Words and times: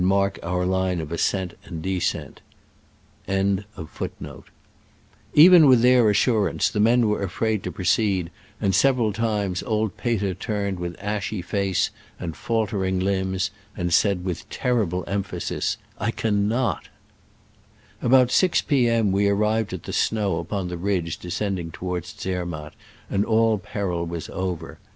* 0.01 0.01
Even 0.01 0.09
with 0.09 0.41
their 0.41 1.05
assurance 6.09 6.69
the 6.69 6.79
men 6.79 7.07
were 7.07 7.21
afraid 7.23 7.61
to 7.63 7.71
proceed, 7.71 8.31
and 8.59 8.73
several 8.73 9.13
times 9.13 9.61
old 9.61 9.95
Peter 9.97 10.33
turned 10.33 10.79
with 10.79 10.95
ashy 10.97 11.43
face 11.43 11.91
and 12.19 12.35
faltering 12.35 12.99
limbs, 12.99 13.51
and 13.77 13.93
said 13.93 14.25
with 14.25 14.49
ter 14.49 14.83
rible 14.83 15.03
emphasis, 15.07 15.77
''I 15.99 16.09
cannot 16.09 16.85
f 16.85 16.89
About 18.03 18.31
6 18.31 18.63
p. 18.63 18.89
M. 18.89 19.11
we 19.11 19.27
arrived 19.29 19.71
at 19.71 19.83
the 19.83 19.93
snow 19.93 20.37
upon 20.39 20.69
the 20.69 20.77
ridge 20.77 21.19
descending 21.19 21.69
toward 21.69 22.07
Zer 22.07 22.43
matt, 22.43 22.73
and 23.07 23.23
all 23.23 23.59
peril 23.59 24.07
was 24.07 24.31
over. 24.31 24.79